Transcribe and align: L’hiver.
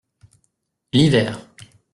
L’hiver. 0.95 1.39